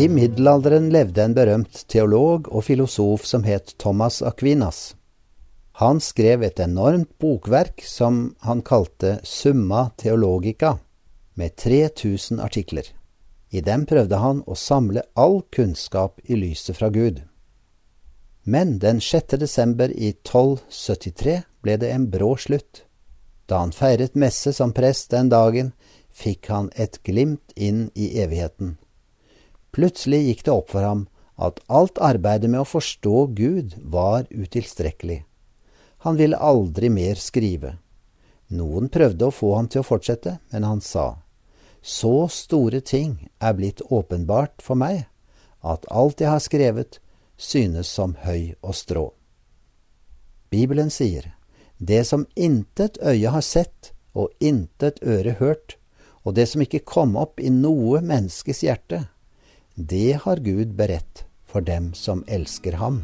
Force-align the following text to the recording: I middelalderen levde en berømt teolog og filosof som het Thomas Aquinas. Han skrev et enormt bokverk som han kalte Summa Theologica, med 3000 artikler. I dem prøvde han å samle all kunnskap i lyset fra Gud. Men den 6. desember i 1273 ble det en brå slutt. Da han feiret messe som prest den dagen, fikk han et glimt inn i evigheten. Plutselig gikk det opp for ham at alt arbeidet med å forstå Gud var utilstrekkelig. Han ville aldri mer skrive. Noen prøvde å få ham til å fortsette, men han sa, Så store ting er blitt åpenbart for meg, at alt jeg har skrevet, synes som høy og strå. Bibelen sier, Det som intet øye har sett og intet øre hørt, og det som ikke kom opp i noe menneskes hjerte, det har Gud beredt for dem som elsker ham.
I 0.00 0.08
middelalderen 0.08 0.86
levde 0.88 1.20
en 1.26 1.34
berømt 1.36 1.82
teolog 1.92 2.46
og 2.48 2.62
filosof 2.64 3.26
som 3.28 3.42
het 3.44 3.74
Thomas 3.82 4.22
Aquinas. 4.24 4.94
Han 5.76 6.00
skrev 6.00 6.46
et 6.46 6.62
enormt 6.64 7.10
bokverk 7.20 7.84
som 7.84 8.22
han 8.46 8.62
kalte 8.64 9.18
Summa 9.28 9.90
Theologica, 10.00 10.78
med 11.34 11.56
3000 11.56 12.40
artikler. 12.40 12.88
I 13.50 13.60
dem 13.60 13.84
prøvde 13.84 14.24
han 14.24 14.40
å 14.46 14.56
samle 14.56 15.04
all 15.12 15.42
kunnskap 15.52 16.16
i 16.24 16.38
lyset 16.46 16.80
fra 16.80 16.88
Gud. 16.88 17.20
Men 18.44 18.78
den 18.80 19.04
6. 19.04 19.36
desember 19.36 19.92
i 19.92 20.14
1273 20.16 21.40
ble 21.60 21.76
det 21.76 21.92
en 21.92 22.08
brå 22.08 22.38
slutt. 22.40 22.86
Da 23.44 23.66
han 23.66 23.76
feiret 23.76 24.16
messe 24.16 24.56
som 24.56 24.72
prest 24.72 25.10
den 25.12 25.28
dagen, 25.28 25.74
fikk 26.08 26.48
han 26.48 26.72
et 26.72 27.02
glimt 27.04 27.52
inn 27.56 27.90
i 27.92 28.14
evigheten. 28.22 28.78
Plutselig 29.72 30.20
gikk 30.26 30.44
det 30.44 30.54
opp 30.54 30.70
for 30.74 30.84
ham 30.84 31.06
at 31.40 31.60
alt 31.72 31.98
arbeidet 32.02 32.50
med 32.50 32.62
å 32.64 32.68
forstå 32.68 33.26
Gud 33.38 33.76
var 33.80 34.26
utilstrekkelig. 34.30 35.22
Han 36.04 36.16
ville 36.16 36.36
aldri 36.36 36.90
mer 36.92 37.20
skrive. 37.20 37.76
Noen 38.48 38.88
prøvde 38.88 39.28
å 39.28 39.34
få 39.34 39.54
ham 39.54 39.68
til 39.70 39.82
å 39.82 39.86
fortsette, 39.86 40.38
men 40.50 40.64
han 40.64 40.80
sa, 40.80 41.22
Så 41.82 42.28
store 42.28 42.80
ting 42.80 43.30
er 43.40 43.54
blitt 43.54 43.80
åpenbart 43.80 44.60
for 44.60 44.76
meg, 44.76 45.06
at 45.62 45.86
alt 45.88 46.20
jeg 46.20 46.28
har 46.28 46.40
skrevet, 46.40 46.98
synes 47.36 47.88
som 47.88 48.16
høy 48.24 48.54
og 48.60 48.74
strå. 48.74 49.06
Bibelen 50.50 50.90
sier, 50.90 51.32
Det 51.78 52.04
som 52.04 52.26
intet 52.36 52.98
øye 53.00 53.30
har 53.30 53.40
sett 53.40 53.92
og 54.12 54.28
intet 54.40 55.00
øre 55.02 55.36
hørt, 55.38 55.76
og 56.24 56.34
det 56.34 56.48
som 56.48 56.60
ikke 56.60 56.84
kom 56.84 57.16
opp 57.16 57.40
i 57.40 57.48
noe 57.48 58.02
menneskes 58.04 58.60
hjerte, 58.66 59.06
det 59.74 60.20
har 60.24 60.42
Gud 60.42 60.74
beredt 60.76 61.24
for 61.46 61.60
dem 61.60 61.92
som 61.94 62.24
elsker 62.28 62.76
ham. 62.76 63.02